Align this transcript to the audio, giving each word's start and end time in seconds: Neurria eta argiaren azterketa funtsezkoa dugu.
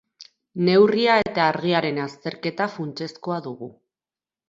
Neurria 0.69 1.17
eta 1.25 1.45
argiaren 1.49 2.01
azterketa 2.07 2.71
funtsezkoa 2.79 3.43
dugu. 3.51 3.75